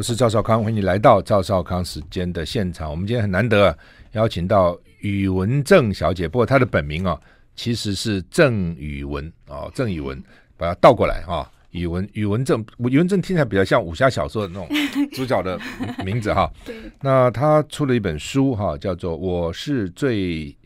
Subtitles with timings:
[0.00, 2.90] 我是赵少康，欢迎你来到赵少康时间的现场。
[2.90, 3.78] 我们今天很难得、啊、
[4.12, 7.20] 邀请到宇文正小姐，不过她的本名啊，
[7.54, 10.18] 其实是郑宇文啊，郑宇文，
[10.56, 14.66] 把它倒过来啊，宇文宇文正，宇文正听起来比较像武侠小说的那种
[15.12, 15.60] 主角的
[16.02, 16.50] 名字哈。
[17.02, 20.56] 那他出了一本书哈、啊，叫做《我是最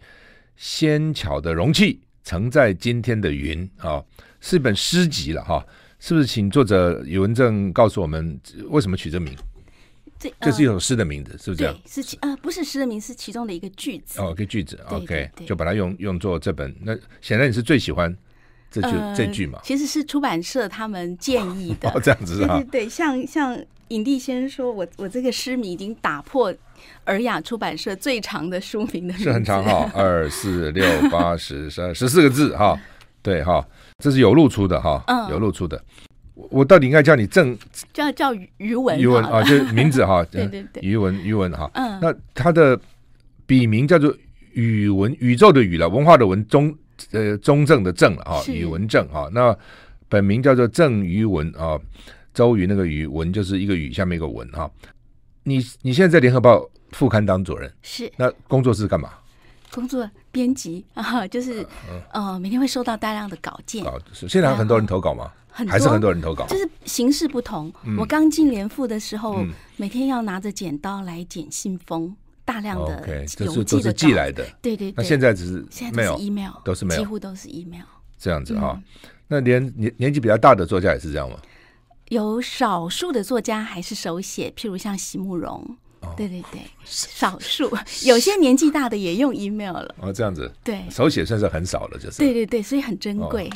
[0.54, 4.00] 纤巧的容器，承载今天的云》啊，
[4.40, 5.66] 是一本诗集了哈。
[6.04, 9.34] 啊是不是请作者宇文正告诉我们为什么取这名？
[10.18, 11.74] 这这是一首诗的名字，是不是这样？
[11.88, 14.20] 是其呃不是诗的名字，是其中的一个句子。
[14.20, 16.76] 哦，一个句子，OK，就把它用用作这本。
[16.82, 18.14] 那显然你是最喜欢
[18.70, 19.58] 这句、呃、这句嘛？
[19.64, 21.88] 其实是出版社他们建议的。
[21.88, 22.58] 哦，这样子啊？
[22.58, 23.58] 对对对，像像
[23.88, 26.54] 影帝先生说，我我这个诗名已经打破
[27.04, 32.78] 尔雅出版社最长的书名的名，是很长哈，二四六八十十二十四个字哈，
[33.22, 33.66] 对哈。
[34.02, 35.82] 这是有露出的哈，有露出的。
[36.34, 37.56] 我到底应该叫你郑，
[37.92, 40.24] 叫叫余文，余文啊，就是名字哈。
[40.30, 41.70] 对对对，余文余文哈。
[41.74, 42.78] 嗯，那他的
[43.46, 44.12] 笔名叫做
[44.52, 46.74] 宇文，宇宙的宇了，文化的文，中
[47.12, 49.28] 呃中正的正了哈，宇文正哈。
[49.32, 49.56] 那
[50.08, 51.78] 本名叫做郑宇文啊，
[52.34, 54.68] 周瑜那个宇文就是一个宇下面一个文哈。
[55.44, 59.10] 你你现在在联合报副刊当主任，是那工作室干嘛？
[59.74, 61.66] 工作编辑 啊，就是
[62.12, 63.84] 呃，每天会收到大量的稿件。
[64.12, 65.32] 现在还很多人投稿吗？
[65.50, 66.46] 很还是很多人投稿？
[66.46, 67.72] 就是形式不同。
[67.84, 74.44] 嗯、我刚进联副的时候，嗯、每天要拿着剪刀来剪信封，大量的邮寄的稿，都是寄来的。
[74.60, 74.94] 对对对。
[74.96, 77.84] 那现在只是现在都是 email，都是 mail，几乎都是 email。
[78.18, 78.80] 这样子哈、
[79.28, 81.36] 那连年年纪比较大的作家也是这样吗？
[82.08, 85.36] 有少数的作家还是手写，譬如像席慕
[86.04, 86.14] 蓉。
[86.16, 87.70] 对对对，少数
[88.06, 89.94] 有些年纪大的也用 email 了。
[90.00, 90.50] 哦，这样子。
[90.62, 92.18] 对，手写算是很少了，就是。
[92.18, 93.50] 对对对，所以很珍贵。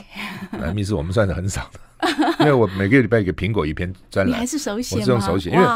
[0.52, 5.00] 那秘书我们算是很少的， 因为我每个礼拜给苹果一篇专栏，你还是手写吗？
[5.00, 5.66] 我是用手写，因为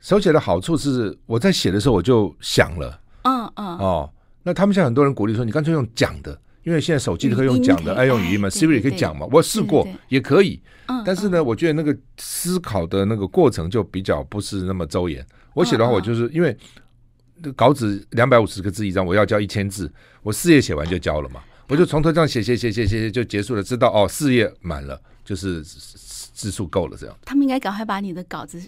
[0.00, 4.10] 手写的好处是我在写的时候我就想了，嗯嗯哦，
[4.42, 10.60] 那他们现在很多人鼓励说，你干脆用讲的，因为现在手机都可以用讲的，爱用语音嘛，Siri 也可以讲嘛，我试过也可以，
[11.04, 15.24] 但是呢，我觉得那个思考的那个过程就比较不是那么周延。
[15.52, 16.56] 我写的话，我就是因为
[17.54, 19.92] 稿纸两百五十个字一张，我要交一千字，
[20.22, 27.16] 我四页写完就交了嘛，我就从头这样写写写写写就结束了，知道哦，四页满了，就是字数够了这样。
[27.24, 28.60] 他们应该赶快把你的稿子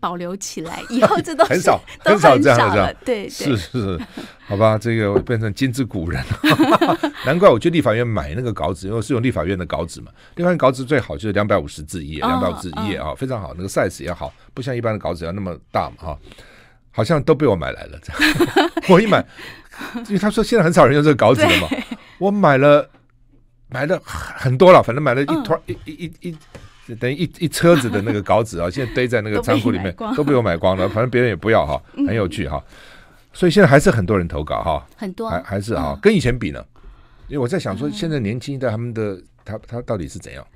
[0.00, 4.00] 保留起来，以后这都 很少很少这样这样，对，是是，
[4.46, 14.32] 好吧，这个变成今之古人了， 难怪我去立法院买那个稿纸，因为是用立法院的稿纸嘛，立法院稿纸最好就是两百五十字一页，两百五十字一页啊，非常好，那个 size 也好。
[14.54, 16.18] 不像一般的稿纸要那么大嘛哈，
[16.90, 18.70] 好像都被我买来了这样。
[18.88, 19.22] 我一买，
[20.06, 21.68] 因为他说现在很少人用这个稿纸了嘛，
[22.18, 22.88] 我买了
[23.68, 26.36] 买了很多了，反正买了一坨一一一一
[26.94, 30.88] 等于一一车子的那个稿纸啊，现在堆在那个仓库里面，都被我买光了。
[30.88, 32.62] 反正别人也不要哈，很有趣哈。
[33.32, 36.64] 所以现在还是很多人投稿哈，很多还还是哈，跟以前比呢。
[37.28, 40.46] 因为我在想说，现在年轻一代他们的他他到底是怎样？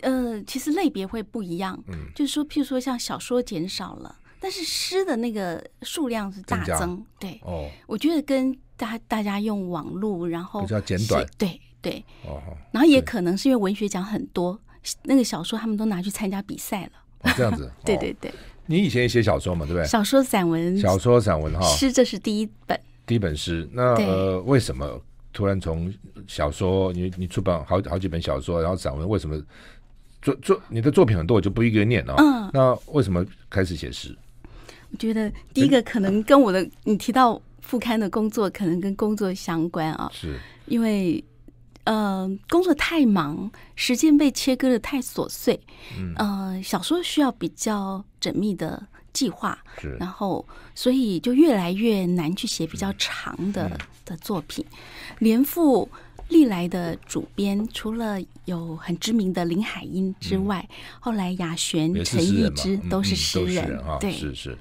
[0.00, 12.40] 呃，其实类别会不一样，嗯，就是说，譬如说像小说减少了，但是诗的那个数量是大增，对，哦，我觉得跟大大家用网络，然后比较简短，对对，哦，
[12.70, 14.58] 然后也可能是因为文学奖很多，
[15.02, 16.90] 那个小说他们都拿去参加比赛了，
[17.22, 18.32] 哦，这样子， 对对对，
[18.66, 19.86] 你以前也写小说嘛，对不对？
[19.86, 25.00] 小说散文，小说散文哈，诗这是第一本，第一本诗，那呃，为什么
[25.32, 25.92] 突然从
[26.26, 29.40] 小说，你你出版好好几本小说，然后散文，为什么？
[30.22, 32.14] 作作你的作品很多，我就不一个念了。
[32.16, 34.16] 嗯，那为什么开始写诗？
[34.90, 40.10] 我觉得第一个可能跟我的你提到副刊的工作，可能跟工作相关啊。
[40.14, 41.22] 是，因为
[41.84, 45.60] 呃工作太忙，时间被切割的太琐碎。
[45.98, 54.64] 嗯，呃小说需要比较缜密的计划，是，然后所以就越来越难去写比较长的的作品。
[55.18, 55.88] 连副。
[56.30, 64.56] 历来的主编除了有很知名的林海音之外，嗯、后来雅璇、陈玉之都是诗人，对，是是。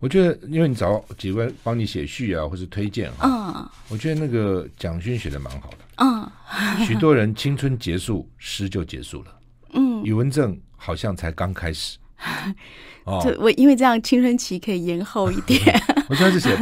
[0.00, 6.30] 我觉得，因为你找几位帮你写序啊，或是推荐，嗯，我觉得那个蒋勋写的蛮好的，嗯，
[6.84, 9.38] 许多人青春结束，诗就结束了，
[9.72, 11.98] 嗯，宇文正好像才刚开始，
[13.04, 15.60] 哦，我因为这样青春期可以延后一点，
[16.08, 16.54] 我现在是写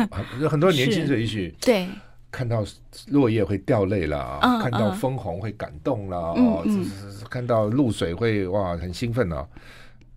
[0.49, 1.88] 很多年轻人也许 对。
[2.31, 2.64] 看到
[3.08, 6.90] 落叶会掉泪了，嗯、看到枫红会感动了，嗯、哦，嗯、
[7.29, 9.46] 看到露水会哇很兴奋啊。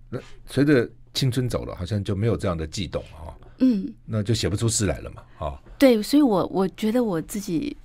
[0.10, 3.34] 那随着青春走了，好像就没有这样的悸动哈。
[3.60, 5.24] 嗯，那就写不出诗来了嘛。
[5.40, 7.76] 啊，对，所以我我觉得我自己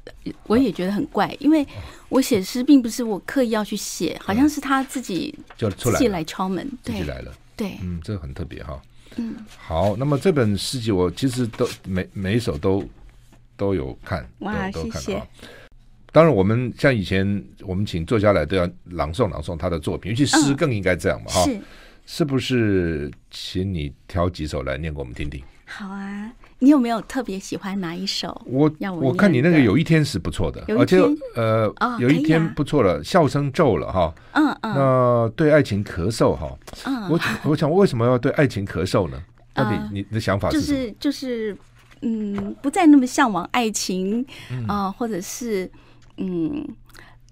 [0.49, 1.65] 我也觉得很怪，因为
[2.09, 7.33] 我写诗并不是我刻意要去写，好像是他自己就出来自己来敲门，自己来了。
[7.57, 8.83] 对，嗯，这个很特别哈。
[9.17, 12.85] 嗯，好，那么这本诗集我其实都每每一首都
[13.57, 15.23] 都有看，哇，都，都看谢谢。
[16.11, 21.63] 当然，我们像以前我们请作家来都要朗诵朗诵他的作品，尤其诗更应该这样嘛，哈、嗯。
[22.07, 23.11] 是，不是？
[23.31, 25.43] 请你挑几首来念给我们听听。
[25.65, 28.43] 好啊，你有没有特别喜欢哪一首？
[28.45, 28.71] 我
[29.01, 30.99] 我，看你那个有一天是不错的，而且
[31.37, 34.13] 呃、哦，有一天不错了，啊、笑声皱了哈。
[34.33, 34.75] 嗯嗯。
[34.75, 36.59] 那对爱情咳嗽哈。
[36.87, 37.09] 嗯。
[37.09, 39.23] 我我想，为什么要对爱情咳嗽呢？
[39.55, 40.61] 到底你的想法是？
[40.61, 41.57] 就是就是
[42.03, 44.27] 嗯，不再那么向往爱情
[44.67, 45.71] 啊、呃，或者是
[46.17, 46.67] 嗯，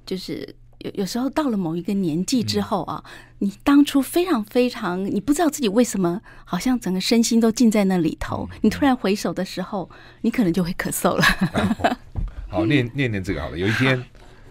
[0.07, 0.55] 就是。
[0.79, 8.49] 有有时候到了某一个年纪之后啊，嗯，你当初非常非常，你不知道自己为什么，好像整个身心都浸在那里头。
[8.63, 9.89] 你突然回首的时候，
[10.23, 11.99] 你可能就会咳嗽了。
[12.51, 13.59] 好，念念念这个好了。
[13.59, 14.05] 有一天，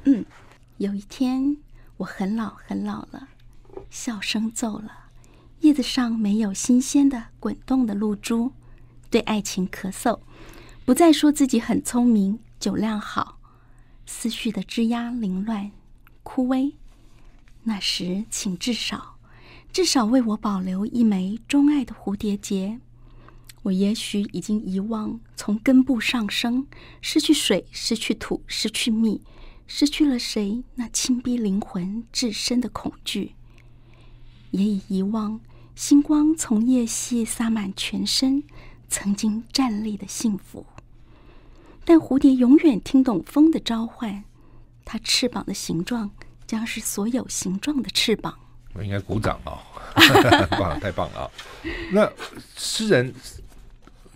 [0.06, 0.26] 嗯，
[0.78, 1.58] 有一天
[1.98, 3.28] 我很老很老了，
[3.90, 4.92] 笑声皱了，
[5.62, 8.54] 叶子上没有新鲜的滚动的露珠，
[9.10, 10.20] 对爱情咳嗽，
[10.86, 13.40] 不再说自己很聪明，酒量好，
[14.06, 15.72] 思绪的枝桠凌乱。
[16.24, 16.74] 枯萎，
[17.68, 19.18] 那时请至少，
[19.74, 22.80] 至少为我保留一枚钟爱的蝴蝶结。
[23.64, 26.66] 我也许已经遗忘从根部上升，
[27.02, 29.22] 失去水，失去土，失去蜜，
[29.68, 33.34] 失去了谁那侵逼灵魂至深的恐惧。
[34.52, 35.42] 也已遗忘
[35.76, 38.44] 星光从叶隙洒满全身，
[38.88, 40.66] 曾经站立的幸福。
[41.84, 44.24] 但蝴蝶永远听懂风的召唤。
[44.86, 46.12] 它翅膀的形状
[46.48, 48.34] 将是所有形状的翅膀。
[48.74, 50.48] 我应该鼓掌啊、哦！
[50.58, 51.32] 棒，太棒了啊！
[51.92, 52.08] 那
[52.56, 53.12] 诗人，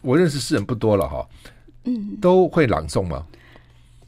[0.01, 1.28] 我认识诗人不多了哈。
[1.86, 3.25] 嗯，都会朗诵吗？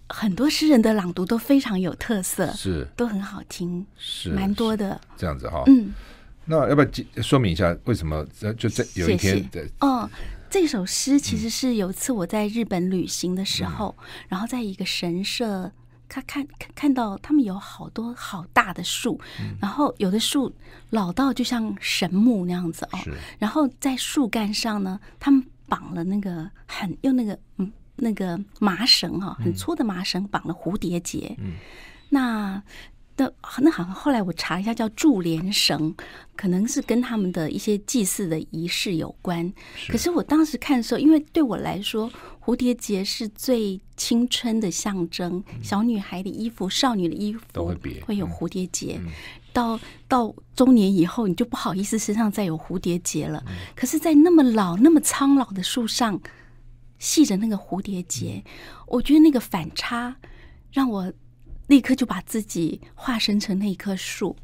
[0.09, 5.01] 很多诗人的朗读都非常有特色，是都很好听，是蛮多的。
[5.17, 5.63] 这样子哈。
[5.65, 5.91] 嗯，
[6.45, 8.23] 那要不要说明一下为什么？
[8.57, 9.49] 就这有一天
[9.79, 10.07] 哦，
[10.51, 15.71] 这首诗其实是有一次我在日本旅行的时候，嗯、然后在一个神社。
[16.13, 20.53] 他看看看到他们有好多好大的树，嗯，然后有的树
[20.91, 22.99] 老到就像神木那样子哦。
[23.39, 31.35] 然后在树干上呢，他们绑了那个很用那个嗯那个麻绳哈，很粗的麻绳绑了蝴蝶结。
[31.39, 31.53] 嗯，
[32.09, 32.61] 那。
[33.15, 35.95] 那那好像后来我查一下，叫注连绳，
[36.35, 39.53] 可能是跟他们的一些祭祀的仪式有关。
[39.87, 42.11] 可是我当时看的时候，因为对我来说，
[42.43, 47.71] 蝴蝶结是最青春的象征，小女孩的衣服、少女的衣服都
[48.03, 48.99] 会有蝴蝶结。
[49.53, 53.43] 到到中年以后，你就不好意思身上再有蝴蝶结了。
[53.75, 56.19] 可是，在那么老、那么苍老的树上
[56.97, 58.43] 系着那个蝴蝶结，
[58.87, 60.15] 我觉得那个反差
[60.71, 61.13] 让我。
[61.67, 64.35] 立刻就把自己化身成那一棵树，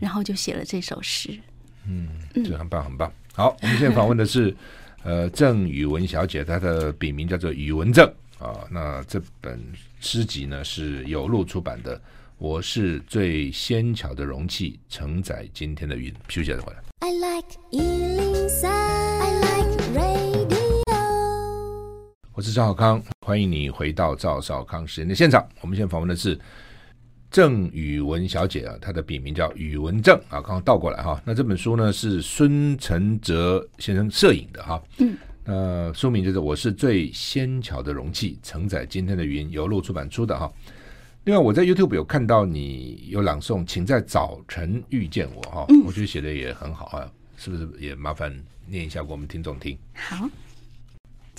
[0.00, 1.38] 然后就写了这首诗。
[1.86, 2.08] 嗯，
[2.44, 3.12] 这很棒，很棒。
[3.34, 4.54] 好，我们现在访问的是
[5.02, 8.06] 呃郑宇文小姐，她的笔名叫做宇文正
[8.38, 8.60] 啊。
[8.70, 9.60] 那这本
[10.00, 11.96] 诗集呢是有路出版的，
[12.38, 16.12] 《我是最纤巧的容器，承载今天的云》。
[16.28, 16.78] 休息一下回来。
[17.00, 19.11] I like 103, I like
[22.34, 25.46] 我是赵少康，欢迎你回到赵少康时间的现场。
[25.60, 26.38] 我们现在访问的是。
[27.30, 31.18] 郑宇文小姐啊，她的笔名叫宇文正啊，刚刚倒过来哈。
[31.24, 34.82] 那这本书呢是孙承泽先生摄影的哈。
[34.98, 35.16] 嗯。
[35.44, 40.50] 那书名就是《我是最纤巧的容器，承载今天的云》，由路出版出的哈。
[41.24, 45.64] 另外，我在 YouTube 有看到你有朗诵，请在早晨遇见我哈。
[45.70, 45.82] 嗯。
[45.86, 47.66] 我觉得写的也很好啊，是不是？
[47.78, 48.34] 也麻烦
[48.66, 49.78] 念一下给我们听众听。
[49.94, 50.28] 好，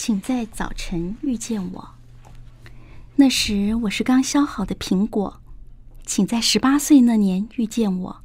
[0.06, 1.92] 请在早晨遇见我。
[3.16, 5.40] 那时我是刚削好的苹果。
[6.06, 8.22] 请在十八岁那年遇见我，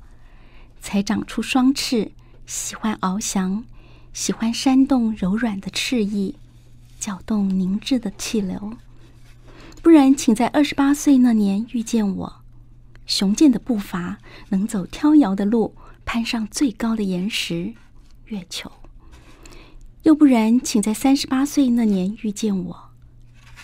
[0.81, 2.11] 才长出双翅，
[2.47, 3.65] 喜欢翱翔，
[4.13, 6.35] 喜欢扇动柔软的翅翼，
[6.99, 8.73] 搅动凝滞的气流。
[9.81, 12.43] 不然，请在二十八岁那年遇见我，
[13.07, 14.19] 雄健的步伐
[14.49, 17.75] 能走飘摇的路，攀上最高的岩石——
[18.27, 18.69] 月球。
[20.03, 22.91] 又不然，请在三十八岁那年遇见我，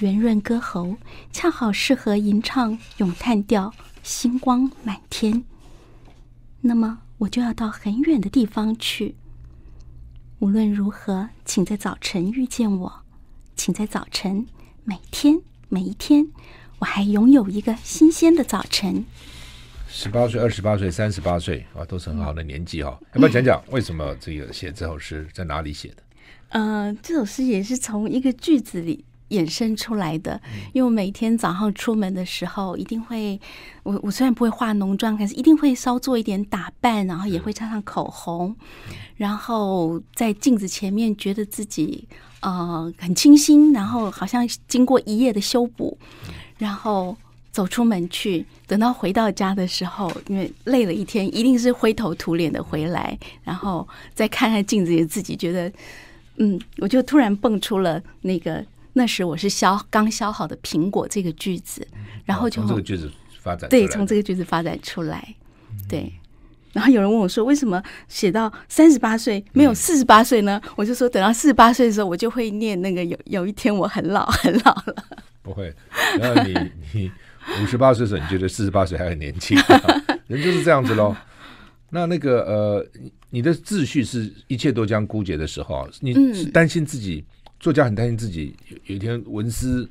[0.00, 0.96] 圆润歌喉
[1.32, 3.72] 恰好适合吟唱咏叹调。
[4.02, 5.44] 星光满天，
[6.60, 9.14] 那么我就要到很远的地方去。
[10.40, 12.92] 无论如何，请在早晨遇见我，
[13.56, 14.46] 请在早晨，
[14.84, 16.28] 每天每一天，
[16.80, 19.06] 我还拥有一个新鲜的早晨。
[19.88, 23.06] 十八岁、二十八岁、三十八岁啊，都是很好的年纪哈、嗯。
[23.14, 26.02] 要不要讲讲为什么这个写这首诗在哪里写的？
[26.54, 30.40] 呃，这首诗也是从一个句子里衍生出来的，
[30.73, 33.40] 因为我每天早上出门的时候，一定会，
[33.82, 38.54] 我我虽然不会化浓妆，可是一定会稍做一点打扮，然后也会擦上口红，
[39.16, 42.06] 然后在镜子前面觉得自己
[42.38, 45.99] 呃很清新，然后好像经过一夜的修补，
[46.58, 47.16] 然后
[47.50, 55.73] 走出门去，等到回到家的时候，因为累了一天，一定是灰头土脸的回来，然后再看看镜子里的自己，觉得
[56.36, 58.64] 嗯，我就突然蹦出了那个。
[58.96, 61.84] 那时我是削刚削好的苹果这个句子，
[62.24, 63.10] 然后就从这个句子
[63.40, 65.34] 发展对，从这个句子发展出来，
[65.88, 66.12] 对。
[66.72, 75.04] 然后有人问我说：“为什么写到三十八岁没有四十八岁呢？”我就说：“等到四十八岁的时候，我就会念那个有有一天我很老很老了。”
[75.42, 75.74] 不会，
[76.20, 76.54] 然后你
[76.92, 77.10] 你
[77.60, 79.58] 五十八岁的时候，你觉得四十八岁还很年轻，
[80.28, 81.16] 人就是这样子喽。
[81.94, 82.86] 那那个呃，
[83.30, 87.24] 你的秩序是一切都将枯竭的时候，你是担心自己。
[87.60, 89.88] 作家很担心自己有有一天文思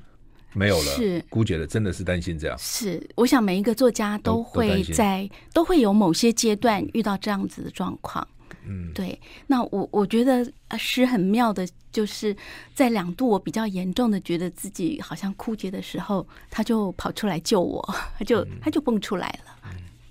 [0.51, 2.57] 没有了，是枯竭了，真的是担心这样。
[2.59, 8.27] 是，我想每一个作家都会在都，都会有某些阶段遇到这样子的状况。
[8.67, 9.17] 嗯，对。
[9.47, 10.45] 那我我觉得
[10.77, 12.35] 诗很妙的，就是
[12.75, 17.81] 在两度我比较严重的觉得自己好像枯竭的时候，他就跑出来救我，
[18.19, 19.55] 他就、嗯、他就蹦出来了。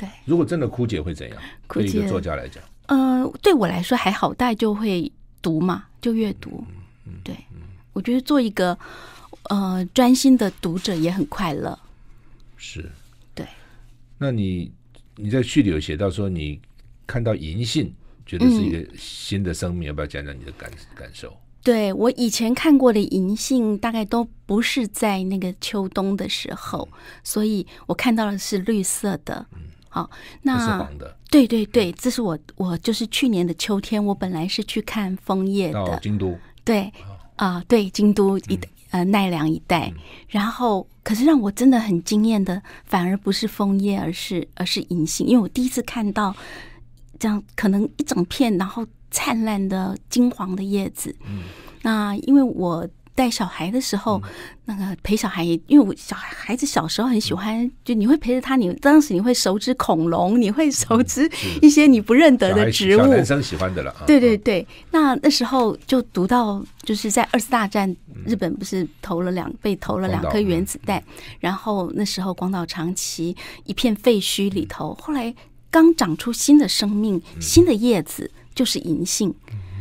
[0.03, 0.09] 对。
[0.25, 1.39] 如果真的枯竭会怎样？
[1.69, 6.65] 对一个作家来讲，呃，对我来说还好，大概就会读嘛，就阅读。
[7.07, 7.37] 嗯对，
[7.93, 8.77] 我觉得做一个
[9.45, 11.79] 呃专心的读者也很快乐。
[12.57, 12.91] 是，
[13.33, 13.47] 对。
[14.19, 14.73] 那你
[15.15, 16.61] 你在序里有写到说，你
[17.07, 17.93] 看到银杏，
[18.27, 21.33] 觉得是一个新的生命，嗯、要不要讲讲你的感感受？
[21.63, 26.89] 对，我以前看过的银杏，大概都不是在那个秋冬的时候，
[27.23, 29.47] 所以我看到的是绿色的。
[29.93, 30.11] 嗯，好，
[30.43, 31.17] 那是黄的。
[31.31, 36.37] 对对对，这是我我就是去年的秋天，我本来是去看枫叶的，京都。
[36.65, 36.93] 对，
[37.37, 38.59] 啊、呃，对，京都一
[38.91, 39.97] 呃奈良一带，嗯、
[40.29, 46.35] 然后可是让我真的很惊艳的，反而不是枫叶，而是而是银杏，因为我第一次看到
[47.19, 51.15] 这样可能一整片，然后灿烂的金黄的叶子。
[51.29, 51.43] 嗯，
[51.83, 52.89] 那因为我。
[53.15, 54.23] 带小孩的时候，
[54.65, 63.95] 那个陪小孩，因为我小孩子小时候很喜欢，就你会陪着他，你当时你会熟知恐龙，你会熟知一些你不认得的植物，小男生喜欢的了。
[64.07, 71.03] 对对对，那那时候就读到，就是在二次大战，日本不是投了两被投了两颗原子弹，
[71.39, 75.35] 然后那时候广岛长崎一片废墟里头，后来
[75.71, 79.35] 刚长出新的生命，新的叶子就是银杏，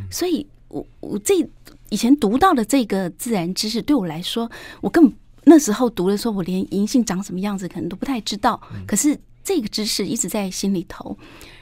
[0.09, 1.47] 所以我我这。
[1.91, 8.59] 以前读到的这个自然知识，对我来说，我根本那时候读的时候，我连银杏长什么样子可能都不太知道。
[8.87, 11.17] 可是这个知识一直在心里头。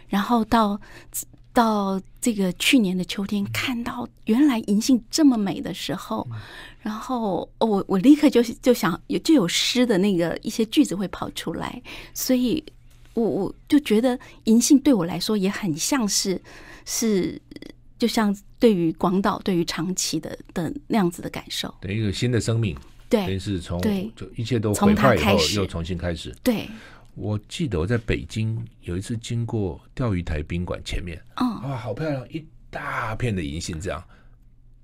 [0.08, 0.80] 然后到
[1.52, 6.28] 到这个去年的秋天，看到原来银杏这么美的时候，
[6.82, 11.82] 然后我我立刻就就想有就有诗的那个一些句子会跑出来，
[12.14, 12.64] 所以
[13.16, 16.40] 我我就觉得银杏对我来说也很像是
[16.86, 17.42] 是。
[18.00, 22.76] 就像对于广岛、对于长崎的的那样子的感受，等于一个新的生命，
[23.10, 23.80] 对，等于是从
[24.16, 26.34] 就一切都毁坏以后又重新开始。
[26.42, 26.68] 对，
[27.16, 34.02] 我记得我在北京有一次经过钓鱼台宾馆前面，嗯，哇，好漂亮，一大片的银杏，这样。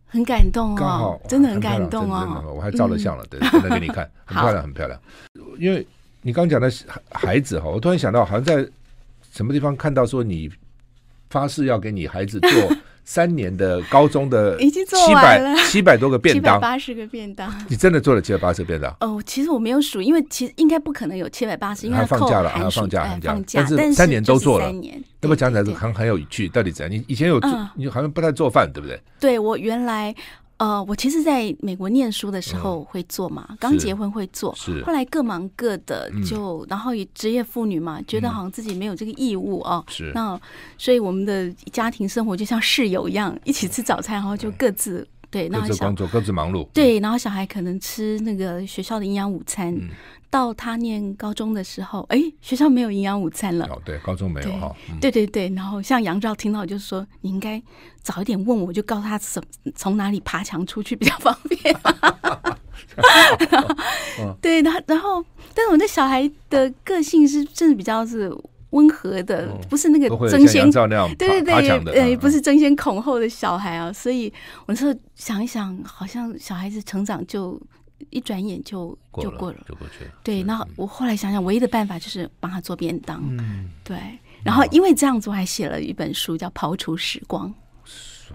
[0.08, 5.02] 很感动哦，真的很感动哦，我还照了相了，对，真的给你看，很漂亮，很漂亮。
[5.58, 5.86] 因为
[6.22, 6.70] 你刚讲的
[7.12, 8.70] 孩子哈，我突然想到，好像在
[9.32, 10.52] 什么地方看到说你
[11.30, 12.78] 发誓要给你孩子做。
[13.06, 17.66] 三年的高中的已经做完了七百多个便当，七百八十个便当。
[17.70, 18.94] 你真的做了七百八十个便当？
[19.00, 23.66] 哦，其实我没有数，因为其实应该不可能有七百八十，因为放假了，还要放假，放假。
[23.68, 25.02] 但是三年都做了，三年。
[25.22, 26.92] 那么讲起来是很很有趣，到底怎样？
[26.92, 29.00] 你以前有做，你好像不太做饭，对不对？
[29.20, 30.14] 对，我原来。
[30.58, 39.84] 呃，我其实在美国念书的时候会做嘛，刚结婚会做，后来各忙各的，就然后也职业妇女嘛，觉得好像自己没有这个义务哦。
[39.90, 40.40] 是，那
[40.78, 45.06] 所以我们的家庭生活就像室友一样，一起吃早餐，然后就各自
[45.36, 46.66] 对，那各自工作，各自忙碌。
[46.74, 49.78] 对，然后小孩可能吃那个学校的营养午餐。
[50.30, 53.66] 到他念高中的时候，哎，学校没有营养午餐了。
[53.68, 54.74] 哦，对，高中没有哈。
[55.00, 57.62] 对对对，然后像杨照听到就是说，你应该
[58.02, 59.44] 早一点问我，就告诉他从
[59.76, 61.76] 从哪里爬墙出去比较方便。
[64.42, 65.24] 对，然后然后，
[65.54, 68.30] 但是我那小孩的个性是真的比较是
[68.76, 70.70] 温和的，不是那个争先
[71.18, 73.92] 对对对，呃，不是争先恐后的小孩啊。
[73.92, 77.60] 所以我那时候想一想，好像小孩子成长就。
[78.10, 80.12] 一转眼就就过了，就过去了。
[80.22, 83.24] 对，那我后来想想，唯一的办法就是帮他做便当。
[83.26, 83.98] 嗯，对。
[84.44, 87.52] 然后因为这样子，我还写了一本书，叫《刨除时光》。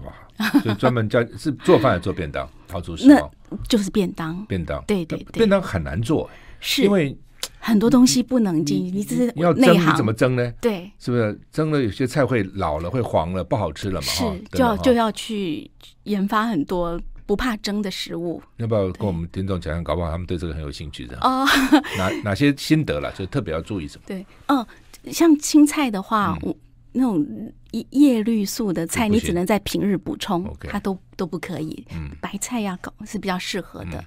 [0.03, 2.49] 哇，就专门教是做饭还是做便当？
[2.67, 3.21] 刨除时那
[3.69, 6.27] 就是便当，便当，对对对，便当很难做，
[6.59, 7.15] 是因为
[7.59, 10.51] 很多东西不能进，你只是你要蒸，你怎么蒸呢？
[10.59, 14.07] 对，是不是蒸了有些菜会老了，会黄了，不好吃了嘛？
[14.07, 15.69] 是，就要就要去
[16.03, 18.41] 研发很多不怕蒸的食物。
[18.57, 19.83] 要不要跟我们听众讲讲？
[19.83, 21.45] 搞不好他们对这个很有兴趣的哦。
[21.97, 23.11] 哪哪些心得了？
[23.13, 24.03] 就特别要注意什么？
[24.07, 24.67] 对，哦，
[25.11, 26.55] 像青菜的话，我。
[26.93, 27.25] 那种
[27.71, 31.85] 叶叶绿素的菜，你只能在平日补充，它都都不可以。
[32.19, 34.03] 白菜呀，搞是比较适合的。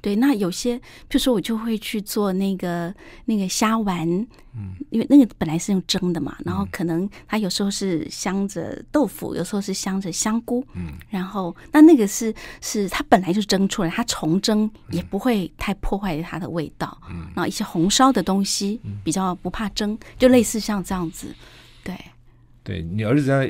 [0.00, 2.94] 对，那有些，比如说我就会去做那个
[3.24, 4.08] 那个虾丸，
[4.54, 16.96] 嗯，因为那个本来是用蒸的嘛，然后可能它有时候是镶着豆腐，有时候是镶着香菇，嗯，然后那那个是是它本来就蒸出来，它重蒸也不会太破坏它的味道。
[17.10, 21.34] 嗯，然后一些红烧的东西比较不怕蒸，就类似像这样子，
[21.82, 21.96] 对。
[22.62, 23.46] 对你儿子在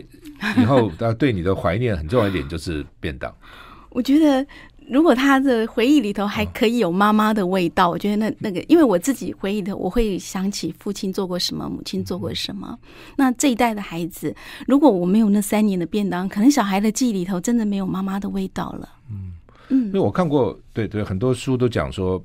[0.61, 3.35] 以后，他对你的怀念很重要一点就是便当。
[3.91, 4.47] 我觉得，
[4.91, 12.79] 如果他的回忆里头还可以有妈妈的味道，我觉得那那个，因为我自己回忆的，我会想起父亲做过什么，母亲做过什么。
[13.17, 14.35] 那这一代的孩子，
[14.67, 18.89] 如果我没有那三年的便当，可能小孩的记忆里头真的没有妈妈的味道了。
[19.11, 19.33] 嗯
[19.71, 22.23] 嗯，因为我看过，对对，很多书都讲说，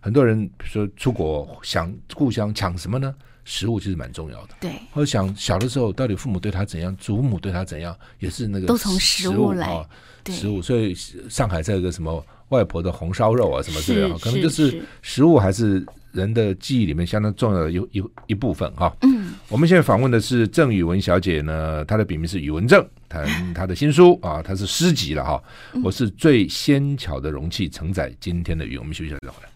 [0.00, 3.14] 很多人比如说出国想故乡抢什么呢？
[3.44, 4.72] 食物其实蛮重要的，对。
[4.94, 9.86] 我想小的时候，到底父母对他怎样，祖母对他怎样，也是那个都从食物来，哦、
[10.28, 10.62] 食物。
[10.62, 10.94] 所以
[11.28, 18.94] 上海这个什么外婆的红烧肉啊，什么之类的，可能就是食物还是人的记忆里面相当重要的一一一部分哈。
[19.02, 25.42] 嗯，我们现在访问的是郑宇文小姐呢，她的笔名是宇文正，谈她的新书啊，她是诗集了哈。
[25.82, 28.78] 我是最纤巧的容器，承载今天的雨。
[28.78, 29.50] 我们休息一下再回来。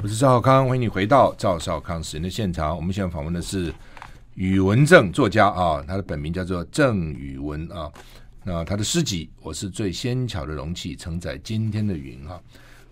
[0.00, 2.76] 我是赵少康，欢迎你回到赵少康时间的现场。
[2.76, 3.74] 我们现在访问的是
[4.36, 7.90] 宇文正作家啊，他的本名叫做郑宇文啊。
[8.44, 12.40] 那他的诗集《我是最纤巧的容器，承载今天的云》哈。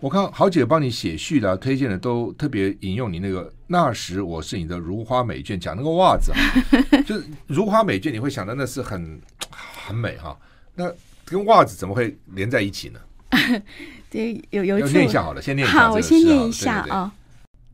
[0.01, 6.39] 我看好几个帮你写序的、推荐的，都特别引用你那个“那时我是你的如花美眷”，讲那个袜子啊，
[7.07, 9.21] 就是如花美眷，你会想到那是很
[9.53, 10.37] 很美哈。
[10.75, 10.93] 那
[11.25, 13.01] 跟袜子怎么会连在一起呢？
[14.11, 15.79] 对，有有一次，念一下好了，先念一下。
[15.79, 17.15] 好，我先念一下啊。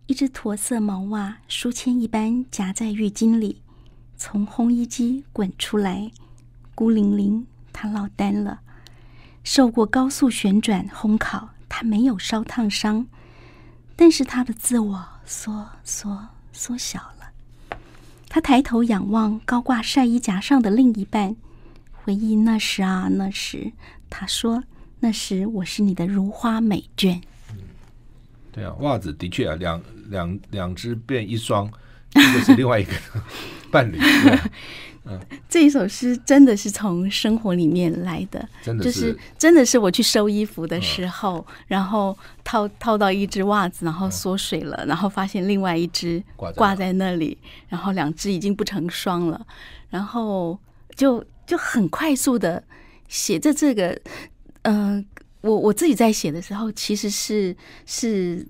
[0.07, 3.63] 一只驼色毛袜，书签一般夹在浴巾里，
[4.19, 6.11] 从烘衣机滚出来，
[6.75, 8.61] 孤零零，它落单了。
[9.43, 13.07] 受过高速旋转烘烤，它没有烧烫伤，
[13.97, 17.79] 但是它的自我缩缩缩小了。
[18.29, 21.35] 他抬头仰望高挂晒衣夹上的另一半，
[21.95, 23.73] 回忆那时啊，那时，
[24.11, 24.63] 他说。
[25.07, 27.21] 那时我是你的如花美眷。
[27.53, 27.59] 嗯，
[28.51, 31.71] 对啊，袜子的确啊，两两两只变一双，
[32.11, 32.91] 这个是另外一个
[33.71, 34.01] 伴侣。
[35.07, 35.17] 嗯，
[35.49, 46.21] 这一首诗真的是从生活里面来的，真的是，就是真的是我去收衣服的时候，嗯、然后套套到一只袜子，然后缩水了，嗯、然后发现另外一只
[46.57, 47.39] 挂在那里，
[47.69, 49.47] 然后两只已经不成双了，
[49.89, 50.59] 然后
[50.97, 52.65] 就就很快速的
[53.07, 53.97] 写着这个。
[54.67, 54.97] 嗯、
[55.43, 58.47] 呃，我我自己在写的时候，其实是是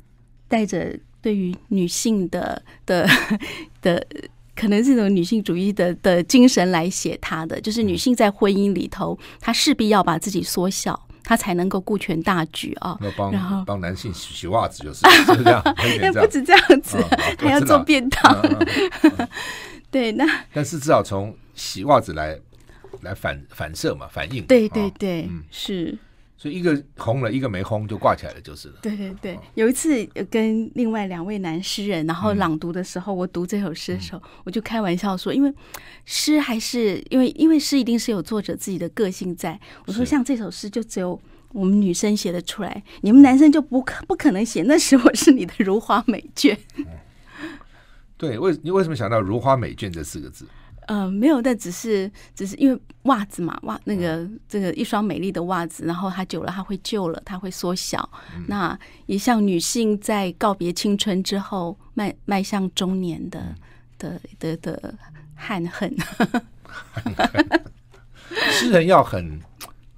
[0.49, 3.07] 带着对于女性的的
[3.83, 4.05] 的，
[4.55, 12.97] 可能这种女性主义的的精神来写她的，就是女性在婚姻里头，她势必要把自己缩小，她才能够顾全大局啊。
[13.03, 15.63] 要帮然后帮男性洗洗袜子，就是是这样。
[16.01, 18.59] 那 不止这样子，哦、 还要做便当。
[19.91, 22.39] 对，那但是至少从洗袜子来
[23.03, 24.45] 来反反射嘛，反应。
[24.47, 25.99] 对对对，嗯、是。
[26.39, 28.75] 所以一个红了，一个没红，就挂起来了，就是了。
[28.83, 35.53] 对对对，有一次跟另外两位男诗人，然后朗读的时候，我读这首诗的时候，我就开玩笑说，因为
[36.05, 39.59] 诗还是因为因为诗一定是有作者自己的个性在。
[39.87, 41.19] 我说像这首诗，就只有
[41.53, 44.63] 我们女生写得出来，你们男生就不可不可能写。
[44.65, 46.55] 那时我是你的如花美眷。
[48.19, 50.47] 对，为你为什么想到如花美眷这四个字？
[50.87, 58.09] 呃，没有，但只是只是因为袜子嘛，袜那个这个一双美丽的袜子，然后它久了它会旧了，它会缩小。
[58.37, 63.55] 嗯、那也像女性在告别青春之后，迈迈向中年的
[63.99, 64.95] 的的的
[65.35, 65.93] 憾恨。
[68.53, 69.41] 诗人要很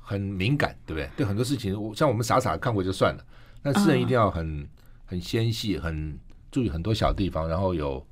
[0.01, 1.11] 很敏感，对不对？
[1.19, 3.25] 对很多事情，像我们傻傻看过就算了，
[3.63, 4.67] 那诗人一定要很
[5.05, 6.19] 很纤细，很
[6.51, 8.07] 注意很多小地方，然后有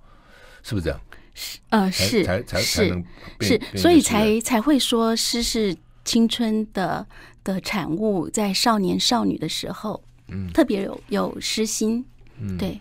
[0.62, 1.00] 是不是这样？
[1.36, 3.04] 是呃是才才才能
[3.40, 7.06] 是，所以才才会说诗是青春的
[7.44, 12.04] 的产物，在少年少女的时候，嗯，特别有有诗心，
[12.40, 12.80] 嗯，对。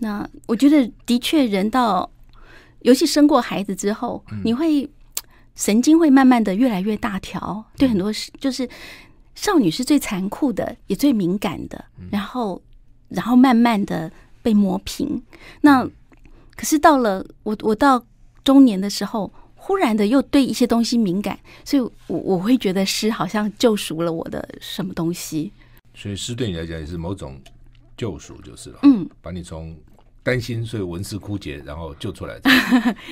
[0.00, 2.10] 那我觉得的确，人到
[2.80, 4.90] 尤其生过孩子之后，嗯、你会
[5.54, 8.68] 神经会慢慢的越来越大条，对很多事就是
[9.36, 12.60] 少女是最残酷的，也最敏感的，然后
[13.10, 14.10] 然后慢慢的
[14.42, 15.22] 被磨平。
[15.60, 15.88] 那
[16.56, 18.04] 可是到了我我到
[18.44, 19.32] 中年的时候。
[19.64, 25.52] 忽然的又对一些东西敏感，所以我我会觉得诗好像救赎了我的什么东西。
[25.94, 27.40] 所以诗对你来讲也是某种
[27.96, 28.80] 救赎，就是了。
[28.82, 29.78] 嗯，把你从
[30.20, 32.40] 担心所以文思枯竭，然后救出来。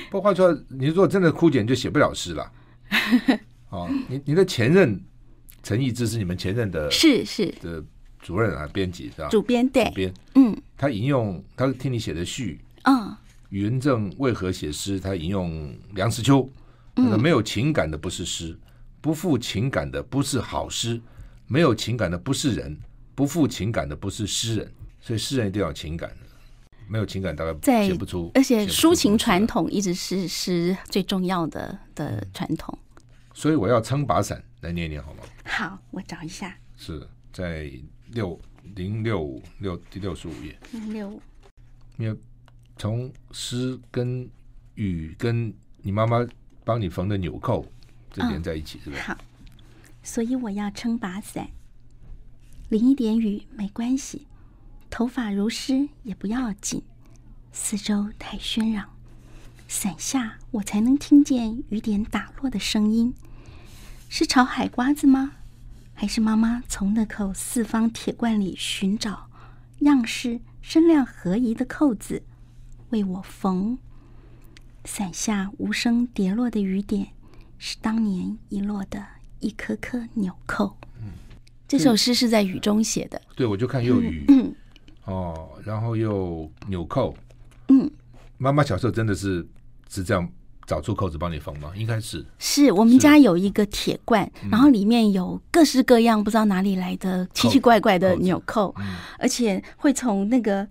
[0.09, 2.51] 不过话说，你如果真的枯竭，你就写不了诗了。
[3.71, 5.01] 哦，你你的前任
[5.63, 7.81] 陈逸之是你们前任的，是是的
[8.19, 9.29] 主任啊，编辑是吧？
[9.29, 13.15] 主编对，主编嗯，他引用他听你写的序，嗯。
[13.51, 14.97] 宇文正为何写诗？
[14.97, 16.49] 他引用梁实秋，
[16.95, 18.57] 他说：“没有情感的不是诗，
[19.01, 20.99] 不负情感的不是好诗，
[21.47, 22.77] 没有情感的不是人，
[23.13, 24.73] 不负情感的不是诗人。
[25.01, 26.09] 所以诗人一定要有情感，
[26.87, 28.31] 没有情感大概写不出。
[28.35, 32.77] 而且抒情传统一直是诗最重要的的传统。
[33.33, 35.23] 所以我要撑把伞来念念好吗？
[35.43, 36.57] 好，我找一下。
[36.77, 37.69] 是在
[38.11, 38.39] 六
[38.75, 40.57] 零六五六第六十五页。
[40.71, 41.21] 零六五。
[41.97, 42.15] 没有。
[42.81, 44.27] 从诗跟
[44.73, 46.25] 雨跟你妈妈
[46.63, 47.63] 帮你缝的纽扣
[48.11, 49.01] 这连在一起，是不是？
[49.03, 49.15] 好，
[50.01, 51.47] 所以我要撑把伞，
[52.69, 54.25] 淋一点雨没关系，
[54.89, 56.81] 头发如湿也不要紧，
[57.51, 58.89] 四周太喧嚷，
[59.67, 63.13] 伞下我才能听见雨点打落的声音。
[64.09, 65.33] 是炒海瓜子吗？
[65.93, 69.29] 还是妈妈从那口四方铁罐里寻找
[69.81, 72.23] 样式身量合宜的扣子？
[72.91, 73.77] 为我缝，
[74.85, 77.07] 伞下无声跌落的雨点，
[77.57, 79.01] 是当年遗落的
[79.39, 80.77] 一颗颗纽扣。
[80.99, 81.13] 嗯，
[81.67, 83.21] 这首诗是在雨中写的。
[83.35, 84.53] 对，我就看又雨，嗯，
[85.05, 87.15] 哦，然后又纽扣。
[87.69, 87.89] 嗯，
[88.37, 89.47] 妈妈小时候真的是
[89.89, 90.27] 是这样
[90.67, 91.71] 找出扣子帮你缝吗？
[91.75, 92.25] 应该是。
[92.39, 100.67] 是我们家有一个铁罐，然后里面有各式各样不知道哪里来的奇奇怪怪的纽扣，嗯，而且会从那个。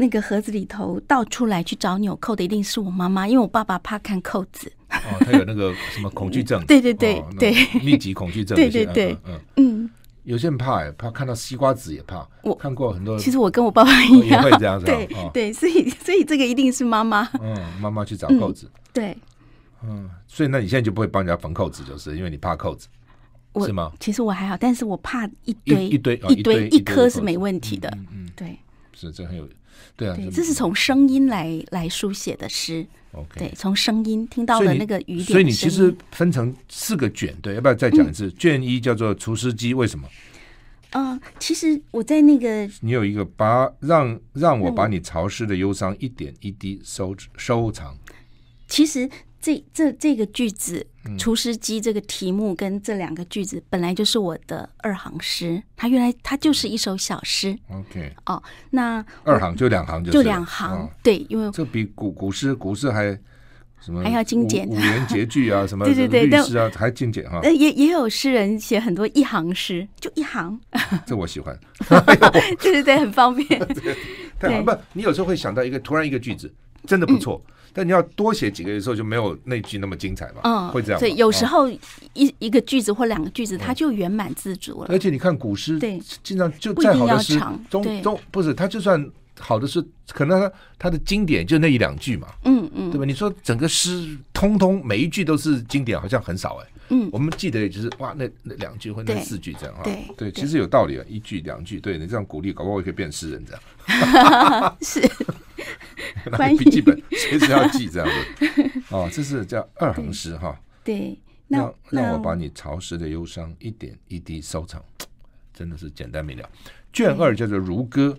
[0.00, 4.72] 那个盒子里头倒出来去找纽扣的一定是我妈妈，因为我爸爸怕看扣子。
[4.90, 6.64] 哦，他有那个什么恐惧症？
[6.66, 8.54] 对对对对，密集恐惧症。
[8.54, 9.90] 对对对，嗯嗯，
[10.22, 12.24] 有些人怕哎，怕看到西瓜籽也怕。
[12.44, 13.18] 我看过很多。
[13.18, 14.86] 其实我跟我爸爸一样，也会这样子。
[14.86, 17.28] 对对，所以所以这个一定是妈妈。
[17.42, 18.70] 嗯，妈妈去找扣子。
[18.92, 19.16] 对。
[19.82, 22.86] 嗯，所以那你现在就不会帮人家缝扣子，就是因为你怕扣子，
[23.66, 23.90] 是吗？
[23.98, 27.92] 其实我还好，但是我怕一堆一堆一堆一颗是没问题的。
[28.12, 28.56] 嗯，对。
[28.94, 29.48] 是，这很有。
[29.96, 32.86] 对啊，对，这是从声音来来书写的诗。
[33.12, 35.24] OK，对，从声音听到的那个雨点。
[35.24, 38.26] 所以你其实分成四个卷，对，要不要再讲一次？
[38.26, 40.08] 嗯、卷一叫做《除湿机》，为什么？
[40.90, 47.96] 呃，其实我在那个，你有一个把让让我把你潮湿的忧伤一点一滴收收藏。
[48.66, 49.08] 其实。
[49.40, 50.84] 这这这个句子
[51.18, 57.56] 《除湿机》这个题目跟这两个句子本来就是我的二行诗，它原来它就是一首小诗。
[57.70, 63.16] OK，哦，那二行就两行就，就两行，对，因为这比古古诗古诗还
[63.80, 67.40] 什么还要精简，五言绝句啊， 什么对对对，律诗啊还精简哈。
[67.44, 70.60] 也也有诗人写很多一行诗，就一行。
[71.06, 71.56] 这我喜欢，
[72.60, 73.48] 对对对，很方便。
[74.40, 76.52] 太好，不，你有时候会想到一个突然一个句子，
[76.86, 77.40] 真的不错。
[77.78, 80.40] 但你要多写几个的时候，就没有那句那么精彩嘛？
[80.42, 80.98] 嗯，会这样。
[80.98, 81.70] 所以有时候
[82.12, 84.88] 一一个句子或两个句子，它就圆满自足了。
[84.90, 92.28] 而且你看古诗，对，经常就再好的诗，中中不是它就算好的是，可能它它的经典就那一两句嘛。
[92.44, 93.04] 嗯嗯，对吧？
[93.04, 96.66] 你说整个诗通通每一句都是经典，好像很少哎。
[96.90, 99.82] 嗯，我们记得也就是哇，那那两句或那四句这样啊。
[99.84, 104.76] 对对，其实有道理啊，一句两句，对你这样鼓励，搞不好我也可以变诗人这样。
[104.80, 105.00] 是。
[106.30, 110.58] 拿 笔记本随时要记这样子哦，这是叫二行诗哈。
[110.82, 114.82] 对，让让我把你潮湿的忧伤一点一滴收藏，
[115.52, 116.48] 真的是简单明了。
[116.92, 118.16] 卷二叫做如歌，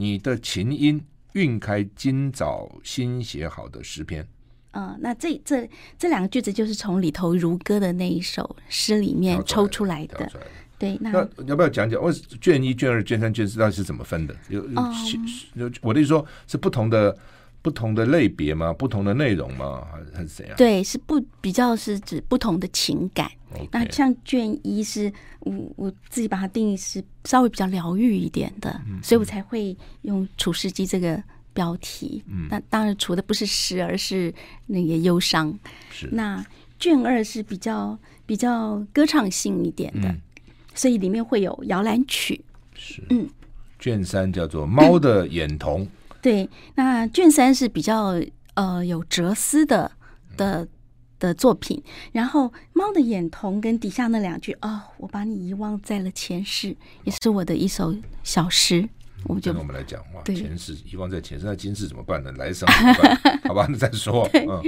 [0.00, 0.98] 你的琴音
[1.34, 4.26] 韵开今早新写好的诗篇。
[4.70, 10.26] 嗯，那这这这两个句子就是从里头如歌的那一首诗里面抽出来的。
[10.78, 11.12] 对，那
[11.46, 12.02] 要不要讲讲？
[12.02, 12.10] 我
[12.40, 14.34] 卷一、卷二、卷三、卷四到底是怎么分的？
[14.48, 14.66] 有
[15.52, 17.14] 有，我的意思说，是不同的
[17.60, 18.72] 不同的类别吗？
[18.72, 19.86] 不同的内容吗？
[19.92, 20.56] 还是还是怎样？
[20.56, 23.30] 对，是不比较是指不同的情感。
[23.72, 32.22] 那像卷一是我我自己把它定义是稍微比较疗愈一点的，所以我才会用《除湿机》这个标题。
[32.26, 34.32] 嗯，那当然除的不是诗，而是
[34.66, 35.58] 那个忧伤。
[35.90, 36.08] 是。
[36.12, 36.44] 那
[36.78, 40.08] 卷二是比较比较歌唱性一点的。
[40.08, 40.20] 嗯
[40.72, 42.40] 所以里面会有摇篮曲，
[42.76, 43.28] 是嗯，
[43.80, 45.84] 卷三叫做《猫的眼瞳》，
[46.22, 48.14] 对，那卷三是比较
[48.54, 49.90] 呃有哲思的
[50.36, 50.66] 的
[51.20, 51.80] 的作品。
[52.10, 58.88] 然后《猫的眼瞳》跟底下那两句“哦，我把你遗忘在了前世”，也是我的一首小诗。
[59.24, 62.32] 我们就我们来讲话，前世遗忘在前世，那今世怎么办呢？
[62.38, 63.40] 来生怎么办？
[63.44, 64.26] 好吧，那再说。
[64.32, 64.62] 嗯，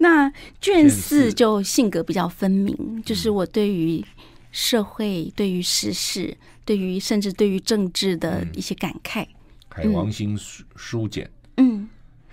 [0.00, 4.04] 那卷四就性格比较分明，就是我对于
[4.50, 9.24] 社会、对于时事、对于甚至对于政治的一些感慨。
[9.68, 11.88] 海王星书书简，嗯，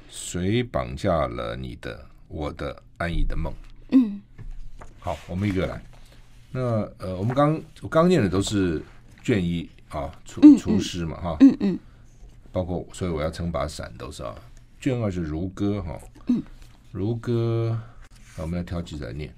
[0.09, 3.51] 谁绑架了你的我的安逸的梦？
[3.91, 4.21] 嗯，
[4.99, 5.81] 好，我们一个来。
[6.51, 6.61] 那
[6.99, 8.81] 呃，我们刚我刚念的都是
[9.23, 9.67] 卷一。
[9.89, 11.79] 啊，厨厨师嘛，哈，嗯嗯，
[12.51, 14.35] 包括，所以我要撑把伞都是啊。
[14.79, 16.39] 卷二是如歌，哈，嗯，
[16.91, 17.75] 如歌，
[18.37, 19.33] 我们要挑几来念。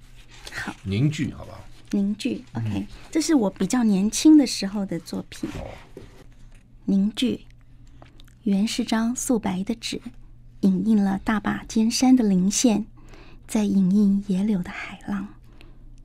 [0.51, 1.63] 好，凝聚，好不好？
[1.91, 5.49] 凝聚，OK，这是我比较年轻的时候的作品。
[5.51, 5.63] 哦，
[6.83, 7.45] 凝聚，
[8.43, 10.01] 原是张素白的纸，
[10.61, 12.85] 影印了大把尖山的棱线，
[13.51, 15.27] 再影印野柳的海浪，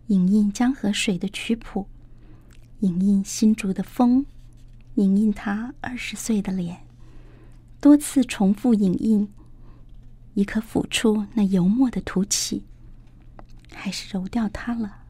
[0.08, 1.86] 影印江河水的曲谱，
[2.80, 4.26] 影印新竹的风。
[4.96, 6.78] 影印他二十岁的脸，
[7.80, 9.32] 多次重复影印，
[10.34, 12.64] 已可抚触那油墨的凸起，
[13.72, 15.04] 还是揉掉它了。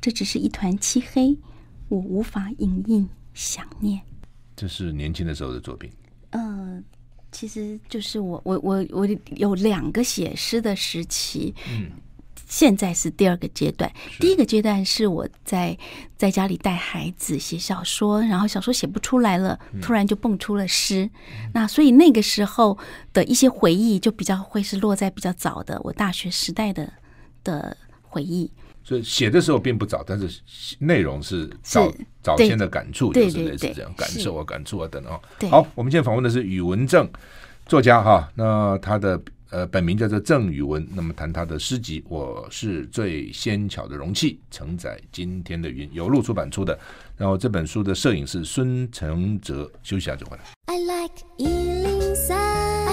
[0.00, 1.38] 这只是一团漆黑，
[1.88, 4.02] 我无法影印想念。
[4.56, 5.88] 这是年轻的时候的作品。
[6.30, 6.82] 呃，
[7.36, 11.54] 其实就是我，我，我，我有两个写诗的时期。
[11.68, 11.90] 嗯。
[12.48, 15.76] 现在是第二个阶段，第一个阶段是我在
[16.16, 21.10] 在家里带孩子写小说，然后小说写不出来了，突然就蹦出了诗。
[21.52, 22.78] 那所以那个时候
[23.12, 26.92] 的一些回忆就比较会是落在比较早的我大学时代的
[27.42, 28.48] 的回忆。
[28.86, 30.40] 所以写的时候并不早，但是
[30.78, 35.50] 内容是早早先的感触，就是类似这样感受啊、感触啊等等。
[35.50, 37.10] 好，我们现在访问的是宇文正
[37.66, 39.20] 作家哈，那他的。
[39.48, 40.84] 呃，本名叫做郑宇文。
[40.92, 45.88] 那么谈他的诗集，我是最纤巧的容器，承载今天的云。
[45.92, 46.76] 由路出版出的。
[47.16, 50.42] 然后这本书的摄影师孙承泽，休息一下就回来。
[50.66, 52.85] I like 103, I like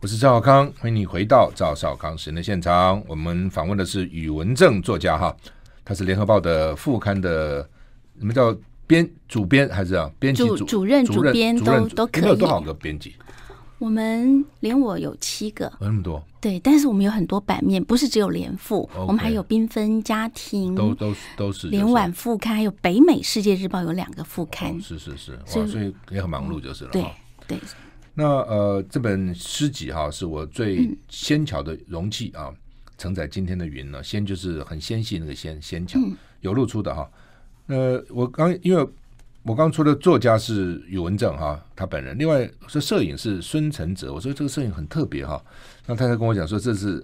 [0.00, 3.02] 我是赵少康，欢迎你回到赵少康时间的现场。
[3.08, 5.36] 我们访问的是宇文正作家哈，
[5.84, 7.68] 他是联合报的副刊的，
[8.16, 8.56] 什么叫
[8.86, 10.08] 编主编还是啊？
[10.20, 12.28] 编辑主主任主编都都可以。
[12.28, 13.16] 有多少个编辑？
[13.80, 16.24] 我们连我有七个，有那么多？
[16.40, 26.90] 对，但是我们有很多版面，不是只有联副，okay, 我们还有缤纷家庭，都都都是联晚副刊，还有北美世界日报有两个副刊，哦、是是是，所以所以也很忙碌就是了。
[26.92, 27.04] 对
[27.48, 27.58] 对。
[28.18, 32.52] 那呃，这本诗集哈，是我最纤巧的容器啊，
[32.98, 34.02] 承载今天的云呢。
[34.02, 36.00] 纤就是很纤细那个纤，纤巧
[36.40, 37.08] 有露出的哈。
[37.68, 38.84] 呃，我刚因为。
[39.44, 42.18] 我刚出的作家是宇文正哈，他本人。
[42.18, 45.42] 另外说摄影是孙承泽，我说这个摄影很特别哈。
[45.86, 47.02] 那太太跟我讲说这是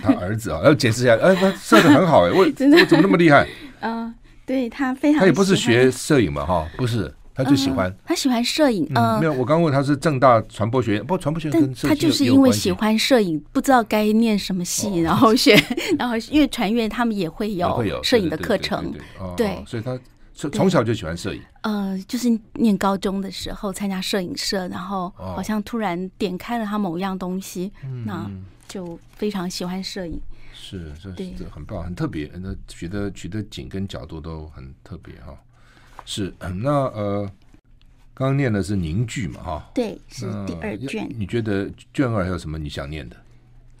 [0.00, 1.14] 他儿子啊， 要解释一下。
[1.16, 2.50] 哎，他摄的很好哎，我 我
[2.86, 3.46] 怎么那么厉害？
[3.80, 4.14] 嗯、呃，
[4.46, 5.20] 对他非常。
[5.20, 7.90] 他也不是学摄影嘛哈，不是，他就喜欢。
[7.90, 8.86] 呃、他喜欢摄影。
[8.94, 15.54] 嗯，没有，我刚问他是正大传播学院，不过传播学院跟摄影他就是因为喜欢摄影，不知道该念什么系，然后学，
[15.98, 18.94] 然后因为传院他们也会有摄影的课程，
[19.36, 19.98] 对，所以他。
[20.36, 28.28] 从小就喜欢摄影，呃，就是念高中的时候参加摄影社，然后好像突然点开了他某样东西，哦、那
[28.66, 30.20] 就非常喜欢摄影。
[30.52, 32.28] 是，这这很棒，很特别。
[32.34, 35.38] 那取得取得景跟角度都很特别哈。
[36.04, 37.24] 是，那呃，
[38.12, 39.70] 刚刚念的是凝聚嘛哈？
[39.74, 41.08] 对，是第二卷。
[41.18, 43.16] 你觉得卷二还有什么你想念的？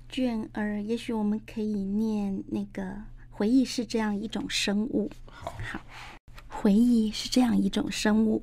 [0.08, 2.94] 卷二，也许我们可以念那个
[3.30, 5.10] 回忆是这样一种生物。
[5.26, 5.80] 好，好。
[6.48, 8.42] 回忆是这样一种生物，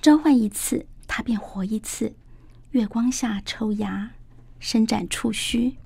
[0.00, 2.14] 召唤一次，它便活一次。
[2.70, 4.12] 月光下抽芽，
[4.58, 5.76] 伸展触须，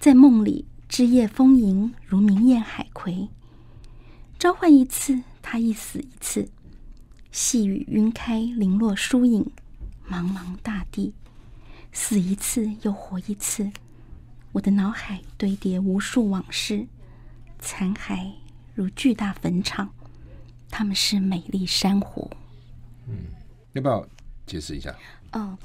[0.00, 3.28] 在梦里枝叶丰盈，如明艳海葵。
[4.38, 6.48] 召唤一次，它一死一次。
[7.30, 9.50] 细雨晕开，零落疏影，
[10.08, 11.12] 茫茫大地，
[11.92, 13.70] 死一次又活一次。
[14.52, 16.86] 我的脑海堆叠无数往事，
[17.58, 18.32] 残骸
[18.74, 19.92] 如巨大坟场。
[20.70, 22.30] 他们是美丽珊瑚。
[23.06, 23.26] 嗯，
[23.74, 24.06] 要不要
[24.46, 24.94] 解释一下？
[25.32, 25.56] 哦，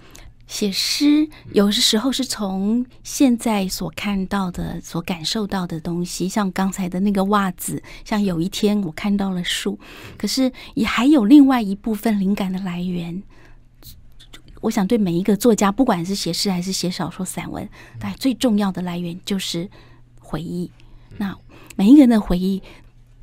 [0.54, 9.80] 写诗有的时候是从现在所看到的、所感受到的东西，像刚才的那个袜子，像有一天我看到了树。
[10.16, 13.24] 可是也还有另外一部分灵感的来源。
[14.62, 17.68] 我想对每一个作家，不管是写诗还是写小说、散文，
[18.00, 19.68] 但最重要的来源就是
[20.20, 20.70] 回忆。
[21.18, 21.36] 那
[21.76, 22.62] 每一个人的回忆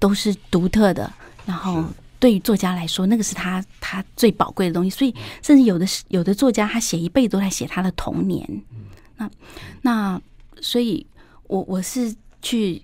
[0.00, 1.12] 都是独特的。
[1.46, 1.84] 然后
[2.20, 4.90] 对于作家来说，那个是他他最宝贵的东西。
[4.90, 8.62] 所以，甚至有的是有的作家，他写一辈子都在写他的童年。
[9.16, 9.30] 那
[9.82, 10.22] 那，
[10.60, 11.04] 所以
[11.48, 12.80] 我我是去，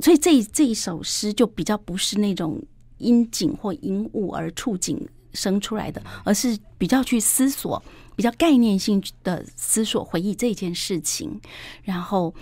[0.00, 2.62] 所以这这一首诗就比较不是那种
[2.98, 7.82] 因景或因物而触景生出来的，而是比较去思索，
[8.14, 11.40] 比较概念性的思索回忆这件事情，
[11.82, 12.32] 然后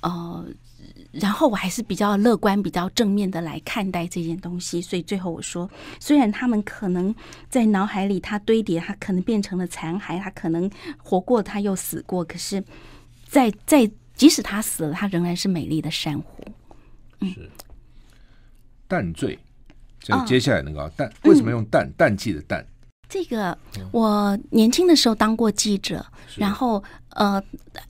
[0.00, 0.46] 呃。
[1.12, 7.14] 然后我还是比较乐观、比较正面的来看待这件东西，所以最后我说，虽然他们可能
[7.48, 12.62] 在脑海里它堆叠，它可能变成了残骸，它可能活过，它又死过，可是
[13.26, 16.44] 在，在在即使它死了，它仍然是美丽的珊瑚。
[17.20, 17.50] 嗯，是
[18.86, 19.38] 淡醉，
[20.00, 21.90] 就接下来那个、哦、淡，为什么用淡？
[21.96, 22.64] 淡季的淡。
[23.08, 23.56] 这个
[23.90, 26.04] 我年轻的时候当过记者，
[26.36, 27.42] 然后呃，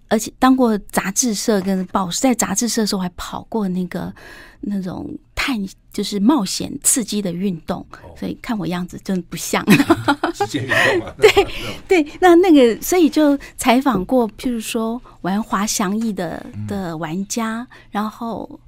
[0.08, 4.14] 而且当过杂志社跟报，在杂志社的时候还跑过那个
[4.60, 5.58] 那种探，
[5.92, 7.84] 就是冒险刺激的运动，
[8.16, 9.64] 所以看我样子真的不像。
[11.18, 11.46] 对
[11.88, 18.58] 对，那那个所以就采访过，譬如说玩滑翔翼的的玩家，然后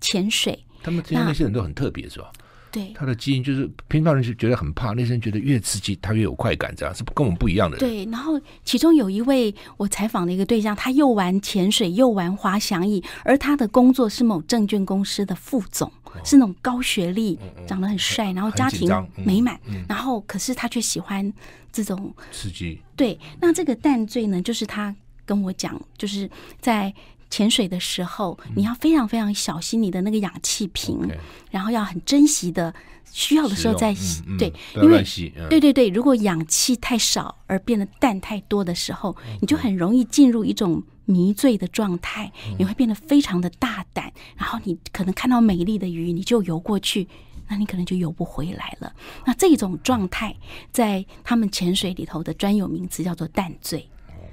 [0.00, 2.30] 潜水，他们这些那些人都很特别，是吧？
[2.70, 7.88] 对，他的基因就是平常人是觉得很怕，那些人觉得越刺激他越有快感，这样是跟我们不一样的人。
[7.88, 21.32] 对，然后其中有一位我采访的一个对象，他又玩潜水又玩滑翔翼，而他的工作是某证券公司的副总，哦、是那种高学历，长得很帅，然后家庭美满，嗯、然后可是他却喜欢
[21.72, 22.80] 这种刺激。
[22.94, 24.94] 对，那这个淡醉呢，就是他
[25.26, 26.30] 跟我讲，就是
[26.60, 26.94] 在。
[27.30, 31.10] 潜水的时候，你要非常非常小心你的那个氧气瓶，嗯、
[31.50, 32.74] 然后要很珍惜的，
[33.12, 34.22] 需要的时候再洗。
[34.36, 35.02] 对，因为、
[35.36, 47.06] 嗯、对对对，如果氧气太少而变得氮太多的时候，你就很容易进入一种迷醉的状态，嗯、你会变得非常的大胆，然后你可能看到美丽的鱼，你就游过去，
[47.48, 48.92] 那你可能就游不回来了。
[49.24, 50.34] 那这种状态，
[50.72, 53.88] 在他们潜水里头的专有名词叫做淡醉。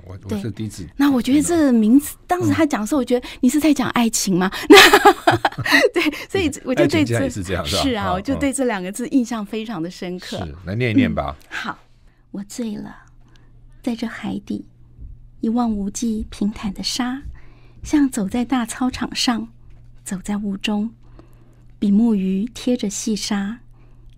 [0.07, 0.87] 我我是第一次。
[0.95, 4.49] 那我觉得这个名字，当时他讲的时候，我觉得你是在讲爱情吗？
[4.69, 4.77] 那
[5.93, 10.37] 对，所以我就对这是这样是啊，我就对这两个字印象非常的深刻。
[10.37, 11.35] 是，来念一念吧。
[11.49, 11.77] 好，
[12.31, 12.95] 我醉了，
[13.83, 14.65] 在这海底，
[15.41, 17.21] 一望无际平坦的沙，
[17.83, 19.49] 像走在大操场上，
[20.03, 20.91] 走在雾中，
[21.77, 23.59] 比目鱼贴着细沙，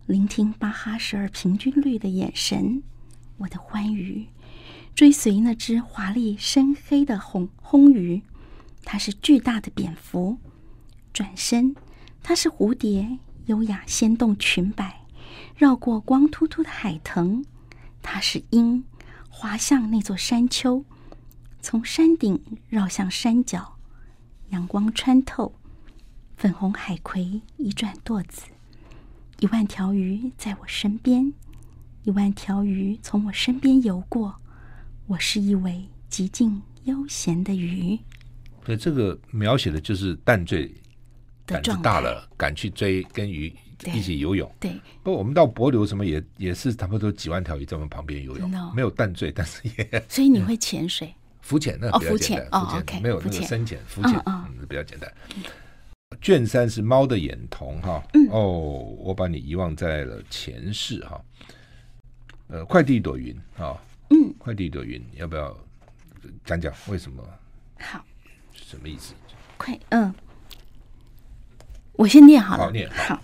[0.06, 2.84] 聆听巴哈什尔平均律的眼神，
[3.38, 4.28] 我的欢愉。
[5.00, 8.22] 追随那只华丽深黑的红魟鱼，
[8.84, 10.40] 它是巨大的蝙蝠；
[11.14, 11.74] 转身，
[12.22, 15.06] 它是蝴蝶，优雅掀动裙摆，
[15.56, 17.46] 绕过光秃秃的海藤；
[18.02, 18.84] 它是鹰，
[19.30, 20.84] 滑向那座山丘，
[21.62, 23.78] 从山顶绕向山脚，
[24.50, 25.56] 阳光穿透，
[26.36, 28.48] 粉红海葵一转舵子，
[29.40, 31.32] 一万条鱼在我身边，
[32.04, 34.36] 一万条鱼从我身边游过。
[35.10, 37.98] 我是一尾极尽悠闲的鱼。
[38.64, 40.72] 对，这个描写的就是淡醉，
[41.48, 43.52] 胆子大了，敢去追跟鱼
[43.92, 44.48] 一起游泳。
[44.60, 49.90] 对，不，我们到博流什么也也是差不多几万条鱼在我们旁边游泳，没有淡醉，但是也。
[50.08, 51.12] 所以你会潜水？
[51.42, 55.12] 浮潜那比较简单，浮潜没有那个深潜，浮潜嗯比较简单。
[56.22, 58.44] 卷三是猫的眼瞳哈，哦，
[59.00, 61.20] 我把你遗忘在了前世哈。
[62.50, 63.76] 呃，快递一朵云啊。
[64.10, 65.56] 嗯，快递朵云，要不要
[66.46, 67.24] 讲讲为什么？
[67.80, 68.04] 好，
[68.54, 69.14] 什么意思？
[69.58, 70.14] 快，嗯，
[71.94, 72.66] 我先念好了。
[72.66, 73.16] 好，念好。
[73.16, 73.22] 好，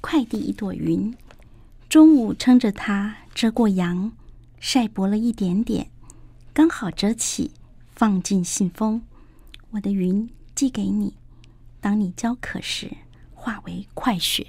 [0.00, 1.14] 快递一朵云，
[1.88, 4.12] 中午撑着它遮过阳，
[4.60, 5.90] 晒薄了一点点，
[6.52, 7.52] 刚好折起，
[7.94, 9.02] 放进信封。
[9.70, 11.14] 我的云寄给你，
[11.80, 12.90] 当你焦渴时，
[13.34, 14.46] 化为快雪。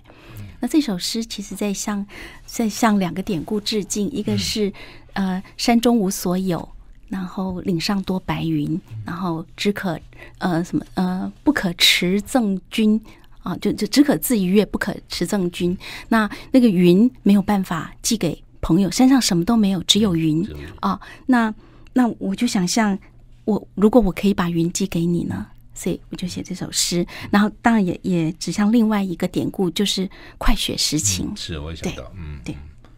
[0.59, 2.05] 嗯、那这首诗其实在向
[2.45, 4.69] 在向两个典故致敬，一个是。
[4.69, 4.73] 嗯
[5.13, 6.69] 呃，山中无所有，
[7.09, 9.99] 然后岭上多白云，然后只可
[10.37, 13.01] 呃什么呃不可持赠君
[13.41, 15.77] 啊，就就只可自一月，不可持赠君。
[16.07, 20.47] 那那个云没有办法寄给朋友，山上什么都没有，只有云
[20.79, 20.97] 啊。
[21.25, 21.53] 那
[21.91, 22.97] 那我就想象，
[23.43, 25.47] 我如果我可以把云寄给你呢，
[25.79, 27.07] 所以我就写这首诗。
[27.31, 31.27] 然后当然也也指向另外一个典故，就是快雪时晴。
[31.27, 32.53] 嗯、是，我也想到，嗯，对。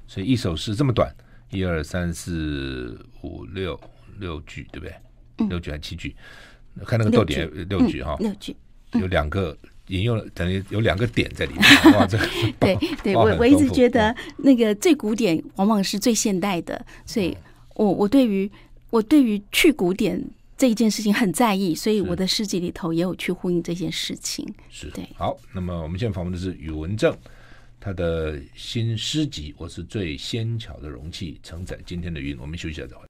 [0.08, 1.14] 所以一首诗这么短。
[1.52, 3.78] 一二三四五六
[4.20, 4.96] 六句，对不对？
[5.40, 6.16] 嗯、六句还七句？
[6.86, 8.56] 看那个逗点，六句哈，六句
[8.94, 9.56] 有两个
[9.88, 11.62] 引用了，等于有两个点在里面。
[12.00, 12.26] 哇，这个
[12.58, 17.38] 对 对，我我一直觉得那个最古典往往是最现代的，所以
[17.76, 18.50] 我我对于
[18.90, 20.24] 我对于去古典
[20.62, 24.48] 这一件事情很在意，所以我的诗集里头也有去呼应这件事情。
[24.70, 25.04] 是对。
[25.18, 27.18] 好，那么我们现在访问的是宇文正。
[27.80, 32.38] 他的新诗集《我是最纤巧的容器，承载今天的云》。
[32.40, 33.08] 我们休息一下，再会。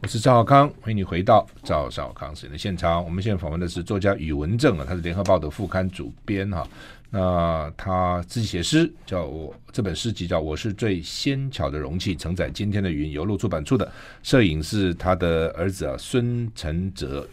[0.00, 3.04] 我是赵少康，欢迎你回到赵少康时间的现场。
[3.04, 6.64] 我们现在访问的是作家宇文正啊，他是联合报的副刊主编哈。
[7.10, 13.92] 那他自己写诗，叫我这本诗集叫《我是最纤巧的容器，承载今天的云》，由路出版出的。
[14.22, 17.28] 摄影是他的儿子啊，孙承泽。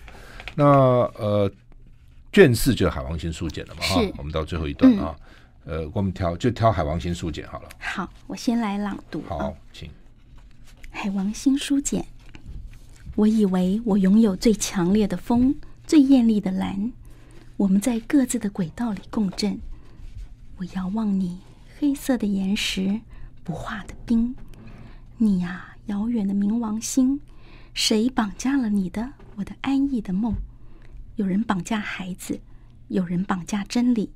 [0.55, 1.51] 那呃，
[2.32, 4.01] 卷四就是海王星书简了嘛哈。
[4.17, 5.15] 我们到最后一段啊，
[5.65, 7.69] 嗯、呃，我们挑就挑海王星书简好了。
[7.78, 9.21] 好，我先来朗读。
[9.28, 9.88] 好，请。
[10.89, 12.03] 海王星书简。
[13.15, 15.53] 我以为我拥有最强烈的风，
[15.86, 16.91] 最艳丽的蓝，
[17.58, 19.60] 我们在各自的轨道里共振。
[20.58, 21.39] 我遥望你，
[21.80, 23.01] 黑色的岩石，
[23.43, 24.36] 不化的冰。
[25.18, 27.20] 你呀，遥远的冥王星，
[27.74, 30.36] 谁绑架了你的我的安逸的梦？
[31.16, 32.39] 有人绑架孩子，
[32.89, 34.12] 有人绑架真理，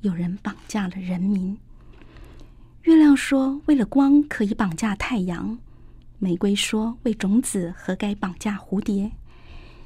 [0.00, 1.56] 有人绑架了人民。
[2.82, 5.60] 月亮说，为了光可以绑架太阳。
[6.18, 9.12] 玫瑰说：“为种子，何该绑架蝴蝶？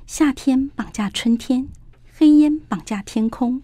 [0.07, 1.69] 夏天绑架春天，
[2.17, 3.61] 黑烟绑架天空。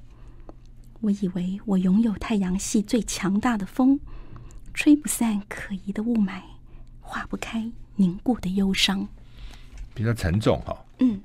[1.03, 4.01] 我以为我拥有太阳系最强大的风，
[4.75, 6.41] 吹不散可疑的雾霾，
[7.01, 9.07] 化不开凝固的忧伤。
[9.95, 10.77] 比较沉重哈。
[10.99, 11.21] 嗯，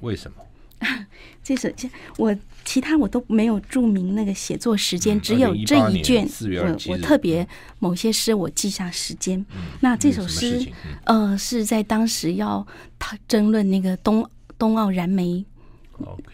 [0.00, 0.36] 为什么？”
[1.42, 1.68] 这首
[2.16, 6.28] 我其他我都没有注明那个写作时间，只有这一卷。
[6.62, 7.46] 我我特别
[7.80, 9.44] 某些诗我记下时间。
[9.80, 10.70] 那这首诗
[11.04, 12.64] 呃是在当时要
[13.00, 15.44] 他争论那个冬冬奥燃煤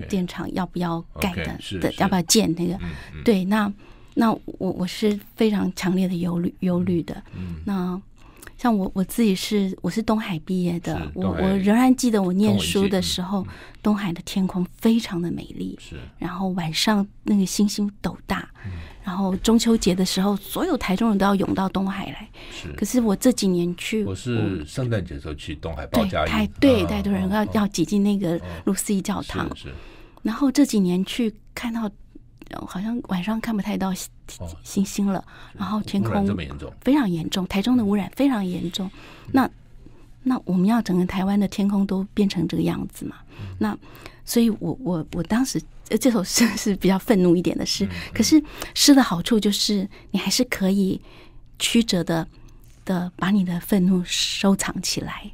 [0.09, 2.79] 电厂要不要盖的的要不要建那个？
[3.25, 3.73] 对，那
[4.15, 7.23] 那我我是非常强烈的忧虑忧虑的。
[7.65, 8.01] 那
[8.57, 13.47] 像我我自己是我是东海毕业的，我我仍然记得我念书的时候，
[13.83, 15.97] 东海的天空非常的美丽，是。
[16.19, 18.49] 然后晚上那个星星斗大，
[19.05, 22.29] 然后中秋节的时候，所有台中人都要涌到东海来。
[22.51, 22.73] 是。
[22.73, 29.49] 可是我这几年去，我是圣诞节的时候去东海报佳音，太对太多人要要挤进那个路思义教堂。
[29.55, 29.73] 是。
[30.23, 31.89] 然后这几年去看到。
[32.69, 33.93] 好像晚上看不太到
[34.63, 35.25] 星星了，
[35.55, 38.89] 然后天空这么严重非常严重，台中的污染非常严重。
[39.33, 39.51] 那
[40.23, 43.17] 那我们要整个台湾的天空都变成这个样子嘛？
[43.59, 43.77] 那
[44.25, 45.61] 所以我我我当时
[46.01, 48.43] 这首诗 是比较愤怒一点的诗，可是
[48.75, 51.01] 诗的好处就是你还是可以
[51.59, 52.27] 曲折的
[52.85, 55.31] 的把你的愤怒收藏起来。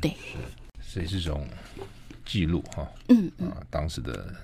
[0.00, 0.16] 对，
[0.80, 1.46] 所以是这种
[2.24, 2.88] 记录哈。
[3.08, 4.34] 嗯啊，当时的。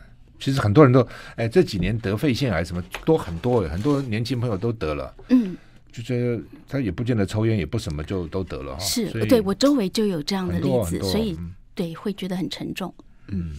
[0.41, 1.01] 其实很多人都
[1.37, 5.15] 哎，这几年得肺腺癌什么多很多，很多年轻朋友都得了。
[5.31, 5.57] 嗯，
[5.91, 8.81] 就觉得他也不见得抽烟，也不什么，就都得了哈。
[8.81, 11.39] 是，对我周围就有这样的例子，所以
[11.75, 12.93] 对会觉得很沉重。
[13.29, 13.53] 嗯，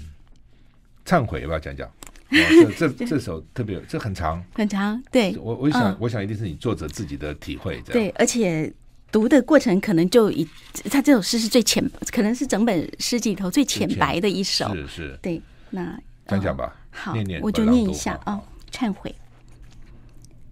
[1.05, 1.89] 忏悔要不要讲讲？
[2.29, 5.01] 这 这这首特别，这很长，很长。
[5.11, 7.81] 对，我我想我想一定是你作者自己的体会。
[7.81, 8.73] 对，而且
[9.11, 10.45] 读的过程可能就以
[10.89, 14.73] 他这首诗是最浅，可能是整本诗集里头最浅白的一首。
[14.73, 15.19] 是是。
[15.21, 15.97] 对，那。
[16.27, 18.41] 讲讲吧，好，念念我就念一下啊。
[18.71, 19.13] 忏悔，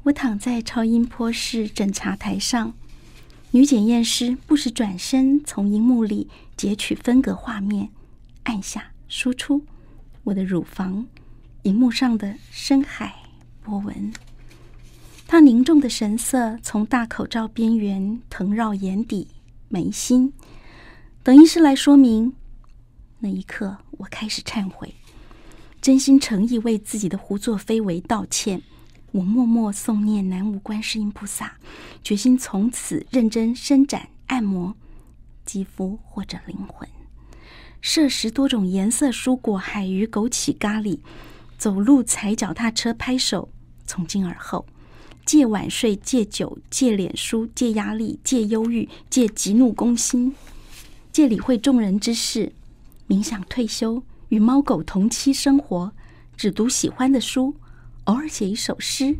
[0.03, 2.73] 我躺在超音波室诊查台上，
[3.49, 7.89] 女检验师不时转身从荧幕里截取分隔画面，
[8.43, 9.65] 按下输出
[10.23, 11.05] 我的乳房，
[11.63, 13.13] 荧幕上的深海
[13.61, 14.13] 波纹。
[15.27, 19.27] 他凝重的神色从大口罩边缘腾绕眼底
[19.67, 20.31] 眉心，
[21.23, 22.33] 等医师来说明。
[23.19, 24.93] 那一刻，我开始忏悔。
[25.81, 28.61] 真心诚意为自己的胡作非为道歉，
[29.11, 31.57] 我默默诵念南无观世音菩萨，
[32.01, 34.73] 决心从此认真伸展按摩
[35.43, 36.87] 肌肤或者灵魂，
[37.83, 40.99] 摄食多种颜色蔬果、海鱼、枸杞、咖喱，
[41.57, 43.49] 走路踩脚踏车、拍手，
[43.85, 44.65] 从今而后
[45.25, 50.33] 戒晚睡、戒酒、戒脸书、戒压力、戒忧郁、戒急怒攻心，
[51.11, 52.53] 戒理会众人之事，
[53.09, 54.01] 冥想退休。
[54.29, 55.91] 与猫狗同栖生活，
[56.37, 57.53] 只读喜欢的书，
[58.05, 59.17] 偶尔写一首诗。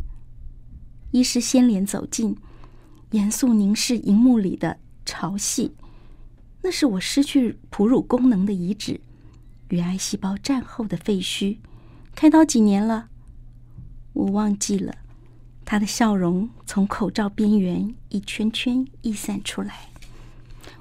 [1.12, 2.38] 医师先脸走近，
[3.12, 5.70] 严肃凝视荧幕里的潮汐，
[6.64, 9.02] 那是我失去哺乳功能的遗址，
[9.68, 11.58] 与癌细胞战后的废墟。
[12.16, 13.10] 开刀几年了？
[14.14, 14.96] 我忘记了。
[15.66, 19.90] 他的笑容从口罩边缘一圈圈溢散出来。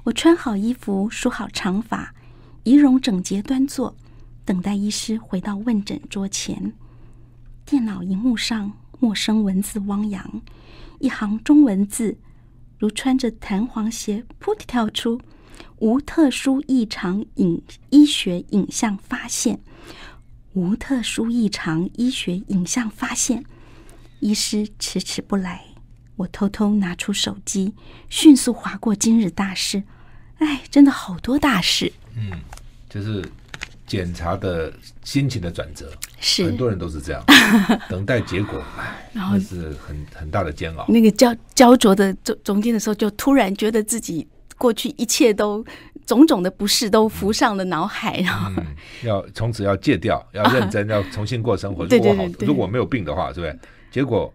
[0.05, 2.15] 我穿好衣服，梳好长发，
[2.63, 3.97] 仪容整洁端坐。
[4.45, 6.73] 等待医师回到问诊桌前，
[7.65, 10.43] 电脑荧幕上陌生文字汪洋，
[11.01, 12.19] 一行中文字
[12.79, 15.21] 如穿着弹簧鞋扑地跳出，
[15.83, 17.61] 无特殊异常影
[17.91, 19.59] 医学影像发现，
[20.53, 23.45] 无特殊异常医学影像发现，
[24.21, 25.65] 医师迟迟不来。
[26.15, 27.75] 我偷偷拿出手机，
[28.09, 29.83] 迅速划过今日大事。
[30.37, 31.93] 哎，真的好多大事。
[32.17, 32.31] 嗯，
[32.89, 33.29] 就是
[33.85, 34.73] 检查的
[35.03, 37.25] 心情的转折，是很多人都是这样
[37.91, 40.87] 等待结果，哎，然后是很很大的煎熬。
[40.87, 44.25] 那个焦焦灼的中中间的时候，就突然觉得自己
[44.63, 45.65] 过去一切都
[46.07, 48.67] 种种的不适都浮上了脑海，然后、嗯、
[49.03, 51.85] 要从此要戒掉，要认真，啊、要重新过生活。
[51.85, 53.59] 如果我好，如果没有病的话，是不是？
[53.91, 54.33] 结果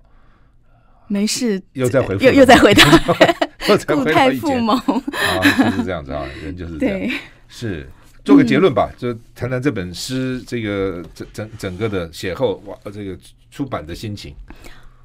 [1.07, 2.83] 没事，又再回又又再回到。
[3.87, 7.19] 故态复萌啊，就是这样子啊，人就是这样。
[7.47, 7.89] 是
[8.25, 13.17] 做个结论吧，嗯、就谈谈这本诗这个整整整个的写后哇，这个
[13.49, 14.35] 出版的心情。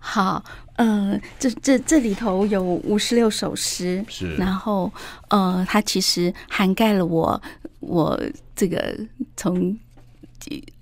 [0.05, 0.45] 好，
[0.75, 4.93] 呃，这这这里头有五十六首诗，是，然后
[5.29, 7.41] 呃，它其实涵盖了我
[7.79, 8.21] 我
[8.57, 8.99] 这个
[9.37, 9.79] 从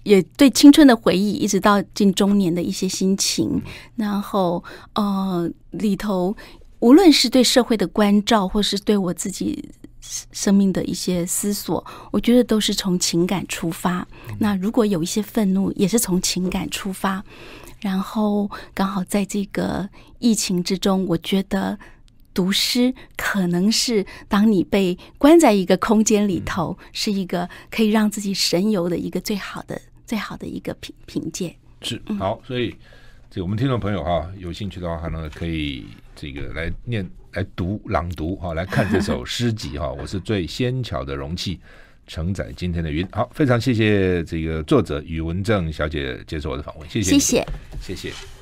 [0.04, 3.62] 也对青春的回忆，一直到近中年的一些心情，嗯、
[3.96, 4.64] 然后
[4.94, 6.34] 呃里头。
[6.80, 9.62] 无论是对社会的关照，或是对我自己
[10.00, 14.08] 生命的一些思索，我觉得都是从情感出发。
[14.38, 17.22] 那如果有一些愤怒，也是从情感出发。
[17.80, 21.78] 然后刚好在这个疫情之中，我觉得
[22.34, 31.56] 读诗可能是当你被关在一个空间里头，是一个可以让自己神游的一个最好的、最好的一个凭凭借。
[31.82, 32.74] 是好，所以
[33.30, 35.86] 这我们听众朋友哈，有兴趣的话，还能可以。
[36.16, 39.90] 这个来念、来读、朗读哈，来看这首诗集哈。
[39.90, 41.58] 我是最纤巧的容器，
[42.10, 43.06] 承载今天的云。
[43.12, 47.46] 好，非常谢谢这个作者宇文正小姐接受我的访问，谢谢，谢谢，
[47.80, 48.39] 谢谢。